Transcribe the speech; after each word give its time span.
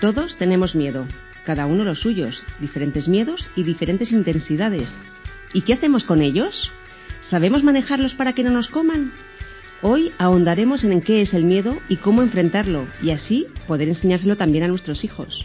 Todos 0.00 0.36
tenemos 0.36 0.74
miedo, 0.74 1.06
cada 1.44 1.66
uno 1.66 1.84
los 1.84 2.00
suyos, 2.00 2.42
diferentes 2.58 3.06
miedos 3.06 3.46
y 3.54 3.64
diferentes 3.64 4.12
intensidades. 4.12 4.96
¿Y 5.52 5.60
qué 5.60 5.74
hacemos 5.74 6.04
con 6.04 6.22
ellos? 6.22 6.70
¿Sabemos 7.20 7.62
manejarlos 7.62 8.14
para 8.14 8.32
que 8.32 8.42
no 8.42 8.50
nos 8.50 8.68
coman? 8.68 9.12
Hoy 9.82 10.12
ahondaremos 10.16 10.84
en 10.84 11.02
qué 11.02 11.20
es 11.20 11.34
el 11.34 11.44
miedo 11.44 11.76
y 11.90 11.96
cómo 11.96 12.22
enfrentarlo, 12.22 12.86
y 13.02 13.10
así 13.10 13.46
poder 13.66 13.88
enseñárselo 13.88 14.36
también 14.36 14.64
a 14.64 14.68
nuestros 14.68 15.04
hijos. 15.04 15.44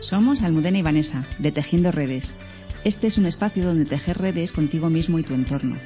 Somos 0.00 0.42
Almudena 0.42 0.78
y 0.78 0.82
Vanessa, 0.82 1.26
de 1.38 1.52
Tejiendo 1.52 1.92
Redes. 1.92 2.32
Este 2.84 3.08
es 3.08 3.18
un 3.18 3.26
espacio 3.26 3.64
donde 3.64 3.84
tejer 3.84 4.16
redes 4.16 4.52
contigo 4.52 4.88
mismo 4.88 5.18
y 5.18 5.22
tu 5.22 5.34
entorno. 5.34 5.76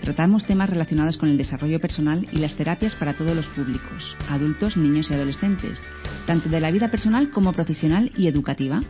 Tratamos 0.00 0.46
temas 0.46 0.70
relacionados 0.70 1.16
con 1.16 1.28
el 1.28 1.36
desarrollo 1.36 1.80
personal 1.80 2.26
y 2.32 2.38
las 2.38 2.56
terapias 2.56 2.94
para 2.94 3.14
todos 3.14 3.34
los 3.34 3.46
públicos, 3.48 4.16
adultos, 4.28 4.76
niños 4.76 5.10
y 5.10 5.14
adolescentes, 5.14 5.82
tanto 6.26 6.48
de 6.48 6.60
la 6.60 6.70
vida 6.70 6.90
personal 6.90 7.30
como 7.30 7.52
profesional 7.52 8.12
y 8.16 8.28
educativa. 8.28 8.82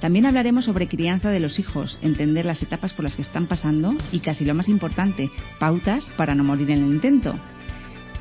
También 0.00 0.26
hablaremos 0.26 0.64
sobre 0.64 0.88
crianza 0.88 1.30
de 1.30 1.40
los 1.40 1.58
hijos, 1.58 1.98
entender 2.02 2.44
las 2.44 2.62
etapas 2.62 2.92
por 2.92 3.04
las 3.04 3.16
que 3.16 3.22
están 3.22 3.46
pasando 3.46 3.94
y, 4.10 4.20
casi 4.20 4.44
lo 4.44 4.54
más 4.54 4.68
importante, 4.68 5.30
pautas 5.58 6.04
para 6.16 6.34
no 6.34 6.44
morir 6.44 6.70
en 6.70 6.84
el 6.84 6.90
intento. 6.90 7.38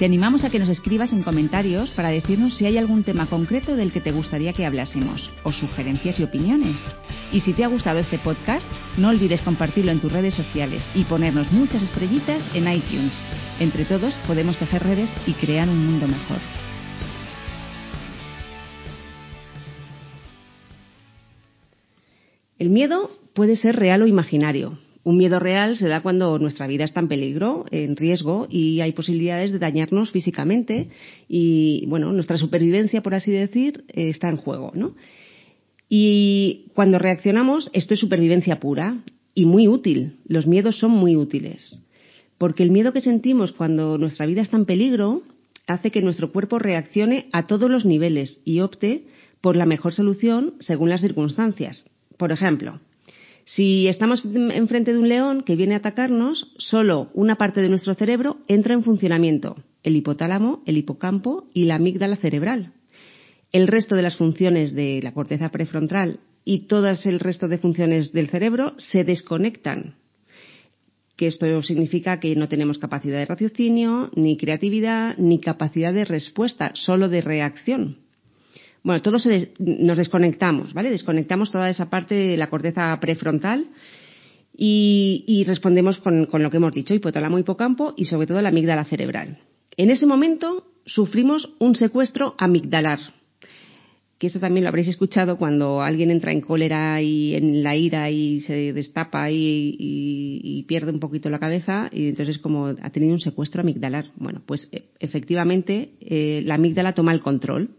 Te 0.01 0.05
animamos 0.05 0.43
a 0.43 0.49
que 0.49 0.57
nos 0.57 0.69
escribas 0.69 1.13
en 1.13 1.21
comentarios 1.21 1.91
para 1.91 2.09
decirnos 2.09 2.57
si 2.57 2.65
hay 2.65 2.79
algún 2.79 3.03
tema 3.03 3.27
concreto 3.27 3.75
del 3.75 3.91
que 3.91 4.01
te 4.01 4.11
gustaría 4.11 4.51
que 4.51 4.65
hablásemos, 4.65 5.29
o 5.43 5.53
sugerencias 5.53 6.19
y 6.19 6.23
opiniones. 6.23 6.83
Y 7.31 7.41
si 7.41 7.53
te 7.53 7.63
ha 7.63 7.67
gustado 7.67 7.99
este 7.99 8.17
podcast, 8.17 8.67
no 8.97 9.09
olvides 9.09 9.43
compartirlo 9.43 9.91
en 9.91 9.99
tus 9.99 10.11
redes 10.11 10.33
sociales 10.33 10.83
y 10.95 11.03
ponernos 11.03 11.51
muchas 11.51 11.83
estrellitas 11.83 12.43
en 12.55 12.67
iTunes. 12.67 13.13
Entre 13.59 13.85
todos 13.85 14.15
podemos 14.25 14.57
tejer 14.57 14.81
redes 14.81 15.13
y 15.27 15.33
crear 15.33 15.69
un 15.69 15.85
mundo 15.85 16.07
mejor. 16.07 16.39
El 22.57 22.71
miedo 22.71 23.11
puede 23.35 23.55
ser 23.55 23.75
real 23.75 24.01
o 24.01 24.07
imaginario. 24.07 24.79
Un 25.03 25.17
miedo 25.17 25.39
real 25.39 25.77
se 25.77 25.87
da 25.87 26.01
cuando 26.01 26.37
nuestra 26.37 26.67
vida 26.67 26.83
está 26.83 26.99
en 26.99 27.07
peligro, 27.07 27.65
en 27.71 27.95
riesgo 27.95 28.47
y 28.49 28.81
hay 28.81 28.91
posibilidades 28.91 29.51
de 29.51 29.57
dañarnos 29.57 30.11
físicamente 30.11 30.89
y, 31.27 31.85
bueno, 31.87 32.13
nuestra 32.13 32.37
supervivencia, 32.37 33.01
por 33.01 33.15
así 33.15 33.31
decir, 33.31 33.83
está 33.87 34.29
en 34.29 34.37
juego, 34.37 34.71
¿no? 34.75 34.95
Y 35.89 36.67
cuando 36.75 36.99
reaccionamos, 36.99 37.69
esto 37.73 37.95
es 37.95 37.99
supervivencia 37.99 38.59
pura 38.59 39.03
y 39.33 39.45
muy 39.45 39.67
útil. 39.67 40.17
Los 40.25 40.47
miedos 40.47 40.77
son 40.77 40.91
muy 40.91 41.15
útiles. 41.15 41.83
Porque 42.37 42.63
el 42.63 42.71
miedo 42.71 42.93
que 42.93 43.01
sentimos 43.01 43.51
cuando 43.51 43.97
nuestra 43.97 44.25
vida 44.25 44.41
está 44.41 44.57
en 44.57 44.65
peligro 44.65 45.23
hace 45.67 45.91
que 45.91 46.01
nuestro 46.01 46.31
cuerpo 46.31 46.59
reaccione 46.59 47.27
a 47.33 47.47
todos 47.47 47.69
los 47.69 47.85
niveles 47.85 48.41
y 48.45 48.61
opte 48.61 49.05
por 49.41 49.55
la 49.55 49.65
mejor 49.65 49.93
solución 49.93 50.53
según 50.59 50.89
las 50.89 51.01
circunstancias. 51.01 51.89
Por 52.17 52.31
ejemplo, 52.31 52.79
si 53.55 53.89
estamos 53.89 54.23
enfrente 54.23 54.93
de 54.93 54.99
un 54.99 55.09
león 55.09 55.43
que 55.43 55.57
viene 55.57 55.73
a 55.73 55.79
atacarnos, 55.79 56.53
solo 56.57 57.09
una 57.13 57.35
parte 57.35 57.61
de 57.61 57.67
nuestro 57.67 57.93
cerebro 57.95 58.37
entra 58.47 58.73
en 58.73 58.83
funcionamiento, 58.83 59.57
el 59.83 59.97
hipotálamo, 59.97 60.63
el 60.65 60.77
hipocampo 60.77 61.49
y 61.53 61.65
la 61.65 61.75
amígdala 61.75 62.15
cerebral. 62.15 62.71
El 63.51 63.67
resto 63.67 63.95
de 63.95 64.03
las 64.03 64.15
funciones 64.15 64.73
de 64.73 65.01
la 65.03 65.13
corteza 65.13 65.49
prefrontal 65.49 66.21
y 66.45 66.67
todas 66.67 67.05
el 67.05 67.19
resto 67.19 67.49
de 67.49 67.57
funciones 67.57 68.13
del 68.13 68.29
cerebro 68.29 68.73
se 68.77 69.03
desconectan. 69.03 69.95
Que 71.17 71.27
esto 71.27 71.61
significa 71.61 72.21
que 72.21 72.37
no 72.37 72.47
tenemos 72.47 72.77
capacidad 72.77 73.17
de 73.17 73.25
raciocinio, 73.25 74.11
ni 74.15 74.37
creatividad, 74.37 75.17
ni 75.17 75.41
capacidad 75.41 75.93
de 75.93 76.05
respuesta, 76.05 76.71
solo 76.73 77.09
de 77.09 77.19
reacción. 77.19 77.97
Bueno, 78.83 79.01
todos 79.01 79.27
nos 79.59 79.97
desconectamos, 79.97 80.73
¿vale? 80.73 80.89
Desconectamos 80.89 81.51
toda 81.51 81.69
esa 81.69 81.89
parte 81.89 82.15
de 82.15 82.37
la 82.37 82.49
corteza 82.49 82.97
prefrontal 82.99 83.67
y, 84.57 85.43
respondemos 85.45 85.99
con, 85.99 86.27
lo 86.31 86.49
que 86.49 86.57
hemos 86.57 86.73
dicho, 86.73 86.93
hipotálamo, 86.93 87.39
hipocampo 87.39 87.93
y 87.95 88.05
sobre 88.05 88.27
todo 88.27 88.41
la 88.41 88.49
amígdala 88.49 88.85
cerebral. 88.85 89.37
En 89.77 89.91
ese 89.91 90.05
momento 90.05 90.65
sufrimos 90.85 91.53
un 91.59 91.75
secuestro 91.75 92.35
amigdalar, 92.37 92.99
que 94.17 94.27
eso 94.27 94.39
también 94.39 94.63
lo 94.63 94.69
habréis 94.69 94.87
escuchado 94.87 95.37
cuando 95.37 95.81
alguien 95.81 96.11
entra 96.11 96.31
en 96.31 96.41
cólera 96.41 97.01
y 97.01 97.35
en 97.35 97.63
la 97.63 97.75
ira 97.75 98.09
y 98.09 98.41
se 98.41 98.73
destapa 98.73 99.31
y, 99.31 100.63
pierde 100.67 100.91
un 100.91 100.99
poquito 100.99 101.29
la 101.29 101.39
cabeza 101.39 101.89
y 101.91 102.09
entonces 102.09 102.37
como 102.37 102.67
ha 102.67 102.89
tenido 102.91 103.13
un 103.13 103.19
secuestro 103.19 103.61
amigdalar. 103.61 104.05
Bueno, 104.15 104.41
pues 104.45 104.69
e, 104.71 104.85
efectivamente 104.99 105.91
eh, 106.01 106.43
la 106.45 106.55
amígdala 106.55 106.93
toma 106.93 107.13
el 107.13 107.19
control 107.19 107.71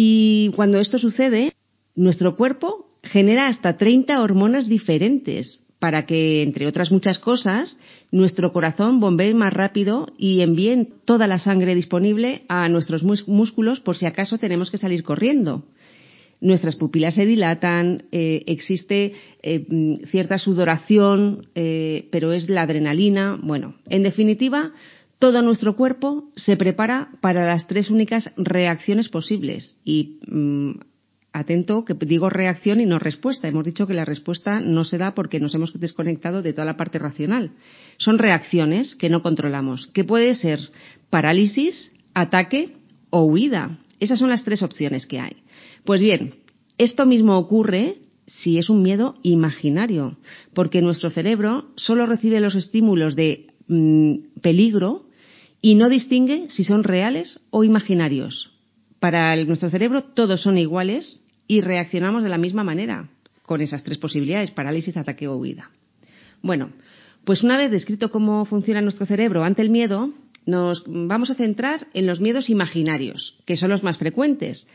y 0.00 0.52
cuando 0.54 0.78
esto 0.78 0.96
sucede, 1.00 1.54
nuestro 1.96 2.36
cuerpo 2.36 2.86
genera 3.02 3.48
hasta 3.48 3.76
30 3.76 4.22
hormonas 4.22 4.68
diferentes 4.68 5.64
para 5.80 6.06
que, 6.06 6.44
entre 6.44 6.68
otras 6.68 6.92
muchas 6.92 7.18
cosas, 7.18 7.80
nuestro 8.12 8.52
corazón 8.52 9.00
bombee 9.00 9.34
más 9.34 9.52
rápido 9.52 10.06
y 10.16 10.42
envíe 10.42 10.86
toda 11.04 11.26
la 11.26 11.40
sangre 11.40 11.74
disponible 11.74 12.44
a 12.48 12.68
nuestros 12.68 13.02
músculos 13.02 13.80
por 13.80 13.96
si 13.96 14.06
acaso 14.06 14.38
tenemos 14.38 14.70
que 14.70 14.78
salir 14.78 15.02
corriendo. 15.02 15.64
Nuestras 16.40 16.76
pupilas 16.76 17.16
se 17.16 17.26
dilatan, 17.26 18.04
eh, 18.12 18.44
existe 18.46 19.14
eh, 19.42 19.66
cierta 20.12 20.38
sudoración, 20.38 21.48
eh, 21.56 22.06
pero 22.12 22.32
es 22.32 22.48
la 22.48 22.62
adrenalina. 22.62 23.36
Bueno, 23.42 23.74
en 23.88 24.04
definitiva, 24.04 24.70
todo 25.18 25.42
nuestro 25.42 25.76
cuerpo 25.76 26.30
se 26.36 26.56
prepara 26.56 27.10
para 27.20 27.44
las 27.46 27.66
tres 27.66 27.90
únicas 27.90 28.32
reacciones 28.36 29.08
posibles. 29.08 29.80
Y 29.84 30.18
mm, 30.28 30.72
atento 31.32 31.84
que 31.84 31.94
digo 31.94 32.30
reacción 32.30 32.80
y 32.80 32.86
no 32.86 32.98
respuesta. 32.98 33.48
Hemos 33.48 33.64
dicho 33.64 33.86
que 33.86 33.94
la 33.94 34.04
respuesta 34.04 34.60
no 34.60 34.84
se 34.84 34.98
da 34.98 35.14
porque 35.14 35.40
nos 35.40 35.54
hemos 35.54 35.78
desconectado 35.78 36.42
de 36.42 36.52
toda 36.52 36.64
la 36.64 36.76
parte 36.76 36.98
racional. 36.98 37.52
Son 37.96 38.18
reacciones 38.18 38.94
que 38.94 39.10
no 39.10 39.22
controlamos, 39.22 39.88
que 39.88 40.04
puede 40.04 40.34
ser 40.34 40.60
parálisis, 41.10 41.92
ataque 42.14 42.76
o 43.10 43.24
huida. 43.24 43.78
Esas 44.00 44.18
son 44.18 44.30
las 44.30 44.44
tres 44.44 44.62
opciones 44.62 45.06
que 45.06 45.20
hay. 45.20 45.36
Pues 45.84 46.00
bien, 46.00 46.34
esto 46.76 47.06
mismo 47.06 47.36
ocurre 47.36 47.96
si 48.26 48.58
es 48.58 48.68
un 48.68 48.82
miedo 48.82 49.14
imaginario, 49.22 50.16
porque 50.54 50.82
nuestro 50.82 51.10
cerebro 51.10 51.70
solo 51.76 52.06
recibe 52.06 52.40
los 52.40 52.54
estímulos 52.54 53.16
de 53.16 53.46
mm, 53.68 54.40
peligro 54.42 55.07
y 55.60 55.74
no 55.74 55.88
distingue 55.88 56.48
si 56.50 56.64
son 56.64 56.84
reales 56.84 57.40
o 57.50 57.64
imaginarios. 57.64 58.50
Para 59.00 59.34
nuestro 59.44 59.70
cerebro 59.70 60.02
todos 60.02 60.42
son 60.42 60.58
iguales 60.58 61.24
y 61.46 61.60
reaccionamos 61.60 62.22
de 62.22 62.30
la 62.30 62.38
misma 62.38 62.64
manera, 62.64 63.08
con 63.42 63.60
esas 63.60 63.82
tres 63.84 63.98
posibilidades, 63.98 64.50
parálisis, 64.50 64.96
ataque 64.96 65.28
o 65.28 65.36
huida. 65.36 65.70
Bueno, 66.42 66.70
pues 67.24 67.42
una 67.42 67.56
vez 67.56 67.70
descrito 67.70 68.10
cómo 68.10 68.44
funciona 68.44 68.80
nuestro 68.80 69.06
cerebro 69.06 69.44
ante 69.44 69.62
el 69.62 69.70
miedo, 69.70 70.12
nos 70.46 70.82
vamos 70.86 71.30
a 71.30 71.34
centrar 71.34 71.88
en 71.92 72.06
los 72.06 72.20
miedos 72.20 72.48
imaginarios, 72.48 73.36
que 73.44 73.56
son 73.56 73.70
los 73.70 73.82
más 73.82 73.98
frecuentes 73.98 74.68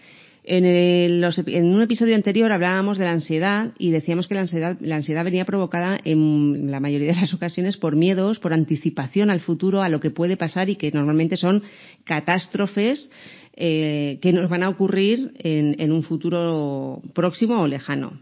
en, 0.46 1.66
un 1.76 1.82
episodio 1.82 2.16
anterior 2.16 2.52
hablábamos 2.52 2.98
de 2.98 3.06
la 3.06 3.12
ansiedad 3.12 3.72
y 3.78 3.92
decíamos 3.92 4.28
que 4.28 4.36
la 4.36 4.42
ansiedad, 4.42 4.78
la 4.82 4.98
ansiedad 4.98 5.24
venía 5.24 5.46
provocada 5.46 5.98
en 6.04 6.70
la 6.70 6.80
mayoría 6.80 7.14
de 7.14 7.22
las 7.22 7.34
ocasiones 7.34 7.78
por 7.78 7.96
miedos, 7.96 8.40
por 8.40 8.54
anticipación 8.54 9.30
al 9.30 9.40
futuro, 9.40 9.82
a 9.82 9.90
lo 9.90 10.00
que 10.00 10.12
puede 10.12 10.36
pasar 10.36 10.70
y 10.70 10.76
que 10.76 10.92
normalmente 10.92 11.38
son 11.38 11.64
catástrofes 12.04 13.10
eh, 13.56 14.20
que 14.22 14.34
nos 14.34 14.50
van 14.50 14.64
a 14.64 14.70
ocurrir 14.70 15.32
en, 15.38 15.76
en 15.80 15.92
un 15.92 16.04
futuro 16.04 17.02
próximo 17.14 17.62
o 17.62 17.68
lejano. 17.68 18.20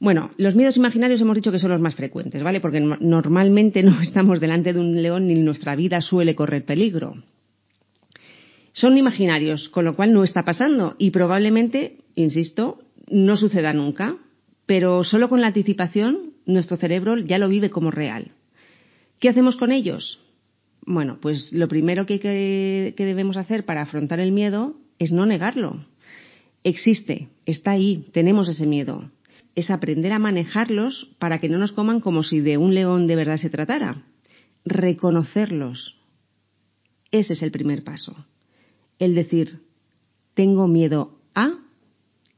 Bueno, 0.00 0.30
los 0.36 0.54
miedos 0.54 0.76
imaginarios 0.76 1.20
hemos 1.20 1.34
dicho 1.34 1.50
que 1.50 1.58
son 1.58 1.72
los 1.72 1.80
más 1.80 1.96
frecuentes, 1.96 2.42
¿vale? 2.42 2.60
Porque 2.60 2.80
normalmente 2.80 3.82
no 3.82 4.00
estamos 4.02 4.40
delante 4.40 4.72
de 4.72 4.80
un 4.80 5.02
león 5.02 5.26
ni 5.26 5.34
nuestra 5.34 5.76
vida 5.76 6.00
suele 6.00 6.34
correr 6.34 6.64
peligro. 6.64 7.14
Son 8.78 8.96
imaginarios, 8.96 9.68
con 9.70 9.84
lo 9.84 9.96
cual 9.96 10.12
no 10.12 10.22
está 10.22 10.44
pasando 10.44 10.94
y 10.98 11.10
probablemente, 11.10 11.96
insisto, 12.14 12.78
no 13.10 13.36
suceda 13.36 13.72
nunca, 13.72 14.18
pero 14.66 15.02
solo 15.02 15.28
con 15.28 15.40
la 15.40 15.48
anticipación 15.48 16.34
nuestro 16.46 16.76
cerebro 16.76 17.16
ya 17.16 17.38
lo 17.38 17.48
vive 17.48 17.70
como 17.70 17.90
real. 17.90 18.30
¿Qué 19.18 19.28
hacemos 19.28 19.56
con 19.56 19.72
ellos? 19.72 20.20
Bueno, 20.86 21.18
pues 21.20 21.52
lo 21.52 21.66
primero 21.66 22.06
que, 22.06 22.94
debemos 22.96 23.36
hacer 23.36 23.64
para 23.64 23.82
afrontar 23.82 24.20
el 24.20 24.30
miedo 24.30 24.76
es 25.00 25.10
no 25.10 25.26
negarlo. 25.26 25.84
Existe, 26.62 27.30
está 27.46 27.72
ahí, 27.72 28.06
tenemos 28.12 28.48
ese 28.48 28.66
miedo. 28.68 29.10
Es 29.56 29.72
aprender 29.72 30.12
a 30.12 30.20
manejarlos 30.20 31.10
para 31.18 31.40
que 31.40 31.48
no 31.48 31.58
nos 31.58 31.72
coman 31.72 31.98
como 31.98 32.22
si 32.22 32.38
de 32.38 32.58
un 32.58 32.74
león 32.74 33.08
de 33.08 33.16
verdad 33.16 33.38
se 33.38 33.50
tratara. 33.50 34.04
Reconocerlos. 34.64 35.96
Ese 37.10 37.32
es 37.32 37.42
el 37.42 37.50
primer 37.50 37.82
paso 37.82 38.14
el 38.98 39.14
decir, 39.14 39.60
tengo 40.34 40.68
miedo 40.68 41.18
a, 41.34 41.52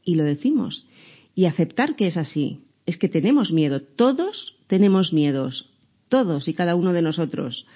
y 0.04 0.14
lo 0.14 0.24
decimos, 0.24 0.86
y 1.34 1.46
aceptar 1.46 1.96
que 1.96 2.06
es 2.06 2.16
así. 2.16 2.64
Es 2.86 2.96
que 2.96 3.08
tenemos 3.08 3.52
miedo, 3.52 3.82
todos 3.82 4.56
tenemos 4.66 5.12
miedos, 5.12 5.70
todos 6.08 6.48
y 6.48 6.54
cada 6.54 6.74
uno 6.74 6.92
de 6.92 7.02
nosotros. 7.02 7.66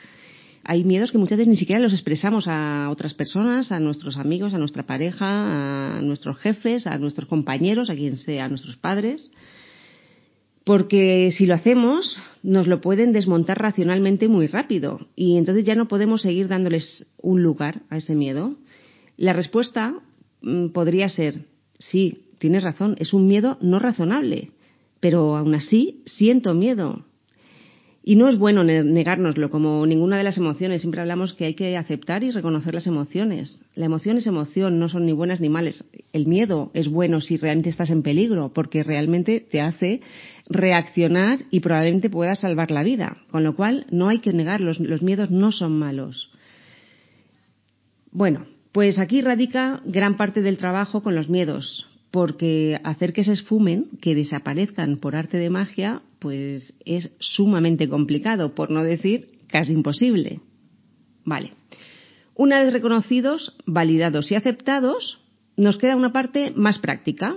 hay 0.67 0.83
miedos 0.83 1.13
que 1.13 1.19
muchas 1.19 1.37
veces 1.37 1.51
ni 1.51 1.59
siquiera 1.59 1.81
los 1.81 1.93
expresamos 1.93 2.49
a 2.49 2.89
otras 2.91 3.13
personas, 3.13 3.71
a 3.71 3.81
nuestros 3.81 4.17
amigos, 4.17 4.55
a 4.55 4.59
nuestra 4.59 4.85
pareja, 4.85 5.99
a 5.99 6.01
nuestros 6.01 6.39
jefes, 6.39 6.87
a 6.87 6.97
nuestros 6.97 7.29
compañeros, 7.29 7.91
a 7.91 7.95
quien 7.95 8.17
sea, 8.17 8.47
a 8.47 8.49
nuestros 8.49 8.77
padres. 8.77 9.31
Porque 10.65 11.31
si 11.37 11.45
lo 11.45 11.55
hacemos, 11.55 12.19
nos 12.43 12.67
lo 12.67 12.81
pueden 12.81 13.13
desmontar 13.13 13.61
racionalmente 13.61 14.29
muy 14.29 14.47
rápido 14.47 15.07
y 15.15 15.37
entonces 15.37 15.65
ya 15.65 15.75
no 15.75 15.89
podemos 15.89 16.23
seguir 16.23 16.49
dándoles 16.49 17.07
un 17.21 17.43
lugar 17.43 17.83
a 17.91 17.99
ese 17.99 18.15
miedo. 18.15 18.57
La 19.19 19.35
respuesta 19.35 19.95
mm, 20.41 20.69
podría 20.69 21.09
ser, 21.09 21.45
sí, 21.79 22.25
tienes 22.39 22.63
razón, 22.63 22.97
es 22.99 23.13
un 23.13 23.27
miedo 23.27 23.59
no 23.61 23.79
razonable, 23.79 24.53
pero 25.01 25.37
aún 25.37 25.55
así 25.55 26.03
siento 26.07 26.55
miedo. 26.55 27.05
Y 28.07 28.17
no 28.17 28.29
es 28.29 28.37
bueno 28.37 28.63
negárnoslo, 28.65 29.49
como 29.49 29.87
ninguna 29.87 30.19
de 30.19 30.25
las 30.25 30.37
emociones. 30.37 30.83
Siempre 30.83 31.01
hablamos 31.01 31.33
que 31.33 31.47
hay 31.47 31.55
que 31.55 31.79
aceptar 31.79 32.23
y 32.23 32.31
reconocer 32.31 32.75
las 32.75 32.87
emociones. 32.87 33.65
La 33.75 33.87
emoción 33.87 34.19
es 34.19 34.27
emoción, 34.27 34.79
no 34.79 34.91
son 34.91 35.07
ni 35.07 35.13
buenas 35.13 35.41
ni 35.41 35.49
malas. 35.49 35.87
El 36.13 36.27
miedo 36.27 36.71
es 36.75 36.89
bueno 36.89 37.23
si 37.23 37.39
realmente 37.39 37.71
estás 37.71 37.89
en 37.89 38.03
peligro, 38.03 38.53
porque 38.53 38.83
realmente 38.83 39.41
te 39.41 39.63
hace 39.63 40.03
reaccionar 40.51 41.39
y 41.51 41.61
probablemente 41.61 42.11
pueda 42.11 42.35
salvar 42.35 42.71
la 42.71 42.83
vida. 42.83 43.17
Con 43.31 43.43
lo 43.43 43.57
cual, 43.57 43.87
no 43.91 44.11
hay 44.11 44.19
que 44.19 44.35
negar, 44.35 44.61
los, 44.61 44.81
los 44.81 45.01
miedos 45.01 45.31
no 45.31 45.51
son 45.51 45.79
malos. 45.79 46.31
Bueno, 48.13 48.45
pues 48.73 48.99
aquí 48.99 49.23
radica 49.23 49.81
gran 49.87 50.19
parte 50.19 50.43
del 50.43 50.59
trabajo 50.59 51.03
con 51.03 51.15
los 51.15 51.31
miedos, 51.31 51.89
porque 52.15 52.81
hacer 52.85 53.13
que 53.13 53.25
se 53.25 53.33
esfumen, 53.33 53.87
que 54.01 54.15
desaparezcan 54.15 54.99
por 54.99 55.17
arte 55.17 55.37
de 55.37 55.51
magia, 55.51 56.01
pues 56.21 56.73
es 56.85 57.11
sumamente 57.19 57.89
complicado, 57.89 58.55
por 58.55 58.71
no 58.71 58.85
decir 58.85 59.41
casi 59.49 59.73
imposible. 59.73 60.39
Vale. 61.25 61.55
Una 62.37 62.63
vez 62.63 62.73
reconocidos, 62.73 63.57
validados 63.67 64.31
y 64.31 64.37
aceptados, 64.37 65.19
nos 65.57 65.77
queda 65.77 65.97
una 65.97 66.13
parte 66.13 66.53
más 66.55 66.79
práctica, 66.79 67.37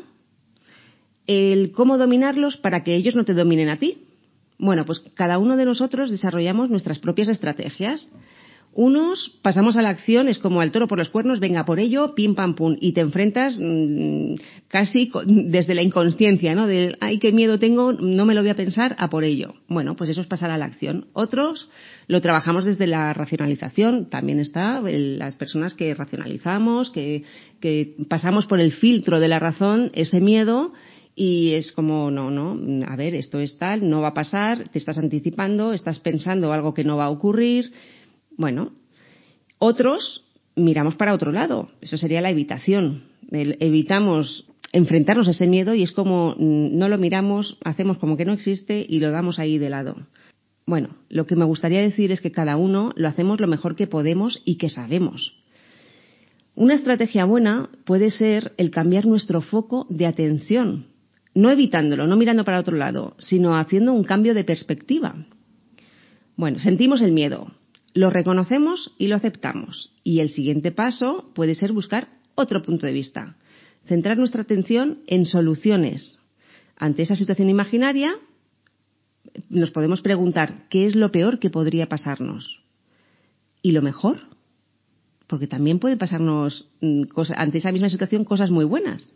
el 1.25 1.71
cómo 1.71 1.97
dominarlos 1.97 2.57
para 2.57 2.83
que 2.83 2.93
ellos 2.93 3.15
no 3.15 3.25
te 3.25 3.33
dominen 3.33 3.69
a 3.69 3.77
ti. 3.77 4.03
Bueno, 4.59 4.85
pues 4.85 4.99
cada 5.15 5.39
uno 5.39 5.57
de 5.57 5.65
nosotros 5.65 6.11
desarrollamos 6.11 6.69
nuestras 6.69 6.99
propias 6.99 7.29
estrategias. 7.29 8.13
Unos 8.77 9.35
pasamos 9.41 9.75
a 9.75 9.81
la 9.81 9.89
acción, 9.89 10.27
es 10.27 10.37
como 10.37 10.61
al 10.61 10.71
toro 10.71 10.87
por 10.87 10.99
los 10.99 11.09
cuernos, 11.09 11.39
venga 11.39 11.65
por 11.65 11.79
ello, 11.79 12.13
pim 12.13 12.35
pam 12.35 12.53
pum, 12.53 12.77
y 12.79 12.91
te 12.91 13.01
enfrentas 13.01 13.59
mmm, 13.59 14.35
casi 14.67 15.09
desde 15.25 15.73
la 15.73 15.81
inconsciencia, 15.81 16.53
¿no? 16.53 16.67
Del, 16.67 16.95
ay, 17.01 17.17
qué 17.17 17.31
miedo 17.31 17.57
tengo, 17.57 17.93
no 17.93 18.27
me 18.27 18.35
lo 18.35 18.41
voy 18.41 18.51
a 18.51 18.55
pensar, 18.55 18.95
a 18.99 19.09
por 19.09 19.23
ello. 19.23 19.55
Bueno, 19.67 19.95
pues 19.95 20.11
eso 20.11 20.21
es 20.21 20.27
pasar 20.27 20.51
a 20.51 20.59
la 20.59 20.65
acción. 20.65 21.07
Otros 21.13 21.71
lo 22.05 22.21
trabajamos 22.21 22.65
desde 22.65 22.85
la 22.85 23.13
racionalización. 23.13 24.11
También 24.11 24.39
está 24.39 24.79
las 24.83 25.33
personas 25.33 25.73
que 25.73 25.95
racionalizamos, 25.95 26.91
que, 26.91 27.23
que 27.59 27.95
pasamos 28.07 28.45
por 28.45 28.59
el 28.59 28.73
filtro 28.73 29.19
de 29.19 29.27
la 29.27 29.39
razón 29.39 29.89
ese 29.95 30.19
miedo 30.19 30.71
y 31.15 31.53
es 31.53 31.71
como, 31.71 32.11
no, 32.11 32.29
no, 32.29 32.85
a 32.85 32.95
ver, 32.95 33.15
esto 33.15 33.39
es 33.39 33.57
tal, 33.57 33.89
no 33.89 34.01
va 34.01 34.09
a 34.09 34.13
pasar, 34.13 34.69
te 34.69 34.77
estás 34.77 34.99
anticipando, 34.99 35.73
estás 35.73 35.97
pensando 35.97 36.53
algo 36.53 36.75
que 36.75 36.83
no 36.83 36.95
va 36.95 37.05
a 37.05 37.09
ocurrir 37.09 37.71
bueno, 38.37 38.71
otros 39.59 40.25
miramos 40.55 40.95
para 40.95 41.13
otro 41.13 41.31
lado. 41.31 41.69
Eso 41.81 41.97
sería 41.97 42.21
la 42.21 42.31
evitación. 42.31 43.03
El, 43.31 43.57
evitamos 43.59 44.45
enfrentarnos 44.71 45.27
a 45.27 45.31
ese 45.31 45.47
miedo 45.47 45.73
y 45.73 45.83
es 45.83 45.91
como 45.91 46.35
mm, 46.37 46.77
no 46.77 46.89
lo 46.89 46.97
miramos, 46.97 47.57
hacemos 47.63 47.97
como 47.97 48.17
que 48.17 48.25
no 48.25 48.33
existe 48.33 48.85
y 48.87 48.99
lo 48.99 49.11
damos 49.11 49.39
ahí 49.39 49.57
de 49.57 49.69
lado. 49.69 49.95
Bueno, 50.65 50.97
lo 51.09 51.25
que 51.25 51.35
me 51.35 51.45
gustaría 51.45 51.81
decir 51.81 52.11
es 52.11 52.21
que 52.21 52.31
cada 52.31 52.57
uno 52.57 52.91
lo 52.95 53.07
hacemos 53.07 53.39
lo 53.39 53.47
mejor 53.47 53.75
que 53.75 53.87
podemos 53.87 54.41
y 54.43 54.57
que 54.57 54.69
sabemos. 54.69 55.33
Una 56.55 56.73
estrategia 56.73 57.23
buena 57.23 57.69
puede 57.85 58.09
ser 58.11 58.53
el 58.57 58.71
cambiar 58.71 59.05
nuestro 59.05 59.41
foco 59.41 59.85
de 59.89 60.07
atención, 60.07 60.87
no 61.33 61.51
evitándolo, 61.51 62.07
no 62.07 62.17
mirando 62.17 62.43
para 62.43 62.59
otro 62.59 62.75
lado, 62.75 63.15
sino 63.19 63.55
haciendo 63.55 63.93
un 63.93 64.03
cambio 64.03 64.33
de 64.33 64.43
perspectiva. 64.43 65.15
Bueno, 66.35 66.59
sentimos 66.59 67.01
el 67.01 67.13
miedo, 67.13 67.51
lo 67.97 68.11
reconocemos 68.11 68.93
y 68.99 69.07
lo 69.07 69.15
aceptamos. 69.15 69.91
Y 70.03 70.19
el 70.19 70.29
siguiente 70.29 70.71
paso 70.71 71.31
puede 71.33 71.55
ser 71.55 71.73
buscar 71.73 72.09
otro 72.35 72.61
punto 72.61 72.85
de 72.85 72.93
vista. 72.93 73.35
Centrar 73.87 74.17
nuestra 74.17 74.43
atención 74.43 74.99
en 75.07 75.25
soluciones. 75.25 76.19
Ante 76.77 77.01
esa 77.01 77.15
situación 77.15 77.49
imaginaria, 77.49 78.13
nos 79.49 79.71
podemos 79.71 80.01
preguntar 80.01 80.67
qué 80.69 80.85
es 80.85 80.95
lo 80.95 81.11
peor 81.11 81.39
que 81.39 81.49
podría 81.49 81.89
pasarnos. 81.89 82.61
¿Y 83.63 83.71
lo 83.71 83.81
mejor? 83.81 84.19
Porque 85.25 85.47
también 85.47 85.79
puede 85.79 85.97
pasarnos 85.97 86.69
mm, 86.81 87.05
ante 87.35 87.57
esa 87.57 87.71
misma 87.71 87.89
situación 87.89 88.25
cosas 88.25 88.51
muy 88.51 88.65
buenas. 88.65 89.15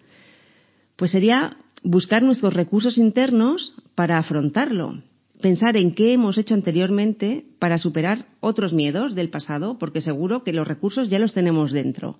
Pues 0.96 1.12
sería 1.12 1.56
buscar 1.84 2.24
nuestros 2.24 2.56
recursos 2.56 2.98
internos 2.98 3.76
para 3.94 4.18
afrontarlo 4.18 5.04
pensar 5.42 5.76
en 5.78 5.94
qué 5.94 6.14
hemos 6.14 6.38
hecho 6.38 6.54
anteriormente 6.54 7.46
para 7.60 7.78
superar 7.78 8.28
otros 8.40 8.74
miedos 8.74 9.16
del 9.16 9.30
pasado, 9.30 9.78
porque 9.78 10.02
seguro 10.02 10.44
que 10.44 10.54
los 10.54 10.68
recursos 10.68 11.10
ya 11.10 11.20
los 11.20 11.34
tenemos 11.34 11.72
dentro. 11.72 12.18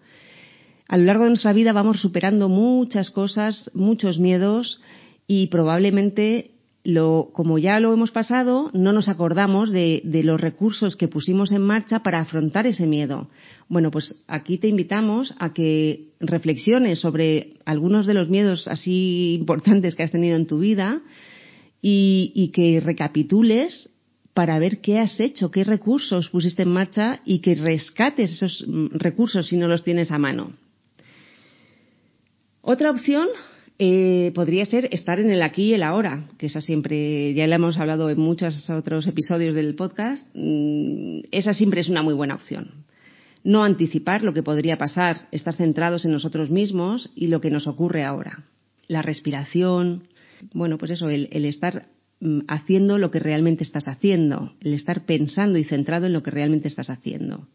A 0.88 0.98
lo 0.98 1.06
largo 1.06 1.24
de 1.24 1.30
nuestra 1.30 1.54
vida 1.54 1.72
vamos 1.72 2.02
superando 2.02 2.50
muchas 2.50 3.12
cosas, 3.12 3.72
muchos 3.74 4.20
miedos 4.20 4.82
y 5.26 5.48
probablemente 5.48 6.52
lo, 6.84 7.30
como 7.34 7.60
ya 7.60 7.80
lo 7.80 7.94
hemos 7.94 8.12
pasado, 8.12 8.72
no 8.74 8.92
nos 8.92 9.08
acordamos 9.08 9.72
de, 9.72 10.02
de, 10.04 10.24
los 10.24 10.42
recursos 10.42 10.96
que 10.96 11.08
pusimos 11.08 11.52
en 11.52 11.62
marcha 11.62 12.00
para 12.00 12.20
afrontar 12.20 12.66
ese 12.66 12.88
miedo. 12.88 13.30
Bueno, 13.70 13.92
pues 13.92 14.22
aquí 14.28 14.58
te 14.58 14.68
invitamos 14.68 15.36
a 15.40 15.54
que 15.54 16.10
reflexiones 16.20 17.00
sobre 17.00 17.54
algunos 17.66 18.06
de 18.06 18.16
los 18.16 18.30
miedos 18.30 18.68
así 18.68 19.36
importantes 19.40 19.96
que 19.96 20.04
has 20.04 20.12
tenido 20.12 20.36
en 20.36 20.48
tu 20.48 20.60
vida, 20.60 21.02
y, 21.82 22.52
que 22.54 22.80
recapitules 22.80 23.92
para 24.34 24.60
ver 24.60 24.80
qué 24.82 25.00
has 25.00 25.20
hecho, 25.20 25.52
qué 25.52 25.64
recursos 25.64 26.30
pusiste 26.30 26.64
en 26.64 26.70
marcha 26.70 27.22
y 27.26 27.40
que 27.40 27.56
rescates 27.56 28.32
esos 28.34 28.66
mm, 28.68 28.88
recursos 28.94 29.48
si 29.48 29.58
no 29.58 29.68
los 29.68 29.84
tienes 29.84 30.12
a 30.12 30.18
mano. 30.18 30.54
Otra 32.62 32.92
opción 32.92 33.28
eh, 33.80 34.32
podría 34.36 34.66
ser 34.66 34.88
estar 34.92 35.20
en 35.20 35.32
el 35.32 35.42
aquí 35.42 35.64
y 35.64 35.74
el 35.74 35.84
ahora, 35.84 36.30
que 36.38 36.46
esa 36.46 36.62
siempre, 36.62 37.34
ya 37.34 37.48
la 37.48 37.56
hemos 37.56 37.78
hablado 37.78 38.10
en 38.10 38.20
muchos 38.20 38.70
otros 38.70 39.08
episodios 39.08 39.56
del 39.56 39.76
podcast, 39.76 40.26
mm, 40.36 41.22
esa 41.32 41.54
siempre 41.54 41.82
es 41.82 41.90
una 41.90 42.04
muy 42.04 42.14
buena 42.14 42.36
opción. 42.36 42.86
No 43.44 43.64
anticipar 43.64 44.22
lo 44.22 44.34
que 44.34 44.44
podría 44.44 44.78
pasar, 44.78 45.28
estar 45.32 45.56
centrados 45.56 46.06
en 46.06 46.12
nosotros 46.12 46.52
mismos 46.52 47.12
y 47.16 47.28
lo 47.28 47.42
que 47.42 47.50
nos 47.50 47.66
ocurre 47.66 48.04
ahora. 48.04 48.44
La 48.88 49.02
respiración, 49.02 50.04
bueno, 50.54 50.78
pues 50.78 50.92
eso, 50.92 51.10
el, 51.10 51.30
el 51.32 51.46
estar 51.46 51.88
mm, 52.20 52.42
haciendo 52.48 52.98
lo 52.98 53.12
que 53.12 53.20
realmente 53.20 53.64
estás 53.64 53.88
haciendo, 53.88 54.54
el 54.62 54.74
estar 54.74 55.06
pensando 55.06 55.58
y 55.58 55.64
centrado 55.64 56.08
en 56.08 56.14
lo 56.14 56.24
que 56.24 56.32
realmente 56.32 56.68
estás 56.68 56.90
haciendo. 56.90 57.48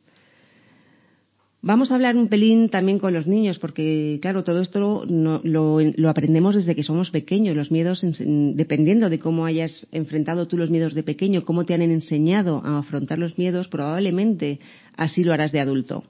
Vamos 1.62 1.90
a 1.90 1.96
hablar 1.96 2.16
un 2.16 2.28
pelín 2.28 2.68
también 2.68 3.00
con 3.00 3.12
los 3.12 3.26
niños, 3.26 3.58
porque, 3.58 4.20
claro, 4.22 4.44
todo 4.44 4.62
esto 4.62 5.04
no, 5.08 5.40
lo, 5.42 5.80
lo, 5.80 6.08
aprendemos 6.08 6.54
desde 6.54 6.76
que 6.76 6.84
somos 6.84 7.10
pequeños. 7.10 7.56
Los 7.56 7.72
miedos, 7.72 8.06
dependiendo 8.20 9.10
de 9.10 9.18
cómo 9.18 9.44
hayas 9.46 9.88
enfrentado 9.90 10.46
tú 10.46 10.58
los 10.58 10.70
miedos 10.70 10.94
de 10.94 11.02
pequeño, 11.02 11.44
cómo 11.44 11.64
te 11.64 11.74
han 11.74 11.82
enseñado 11.82 12.62
a 12.64 12.78
afrontar 12.78 13.18
los 13.18 13.36
miedos, 13.36 13.66
probablemente 13.66 14.60
así 14.96 15.24
lo 15.24 15.32
harás 15.32 15.50
de 15.50 15.58
adulto. 15.58 16.04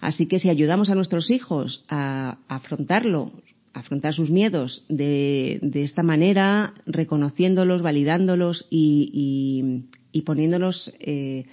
Así 0.00 0.26
que 0.26 0.38
si 0.38 0.48
ayudamos 0.48 0.90
a 0.90 0.94
nuestros 0.94 1.28
hijos 1.28 1.82
a 1.88 2.38
afrontarlo 2.46 3.32
afrontar 3.74 4.14
sus 4.14 4.30
miedos 4.30 4.84
de, 4.88 5.58
de 5.60 5.82
esta 5.82 6.02
manera, 6.02 6.72
reconociéndolos, 6.86 7.82
validándolos 7.82 8.66
y, 8.70 9.88
y, 10.12 10.22
poniéndolos 10.22 10.94
eh, 11.00 11.44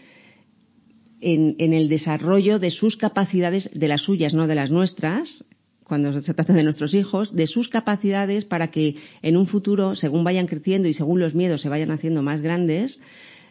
en, 1.19 1.55
en, 1.57 1.73
el 1.73 1.89
desarrollo 1.89 2.59
de 2.59 2.71
sus 2.71 2.95
capacidades, 2.95 3.69
de 3.73 3.87
las 3.87 4.03
suyas, 4.03 4.33
no 4.33 4.47
de 4.47 4.55
las 4.55 4.71
nuestras, 4.71 5.43
cuando 5.83 6.21
se 6.21 6.33
trata 6.33 6.53
de 6.53 6.63
nuestros 6.63 6.93
hijos, 6.93 7.35
de 7.35 7.47
sus 7.47 7.67
capacidades 7.67 8.45
para 8.45 8.69
que 8.69 8.95
en 9.21 9.35
un 9.35 9.47
futuro, 9.47 9.95
según 9.95 10.23
vayan 10.23 10.47
creciendo 10.47 10.87
y 10.87 10.93
según 10.93 11.19
los 11.19 11.35
miedos 11.35 11.61
se 11.61 11.69
vayan 11.69 11.91
haciendo 11.91 12.21
más 12.21 12.41
grandes, 12.41 13.01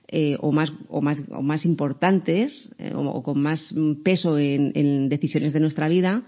eh, 0.08 0.36
o, 0.40 0.50
más, 0.50 0.72
o, 0.88 1.02
más, 1.02 1.22
o 1.30 1.42
más 1.42 1.64
importantes 1.64 2.70
eh, 2.78 2.92
o, 2.94 3.00
o, 3.00 3.22
con 3.22 3.40
más 3.40 3.74
peso 4.02 4.38
en 4.38 5.08
decisiones 5.08 5.52
de 5.52 5.60
nuestra 5.60 5.88
vida, 5.88 6.24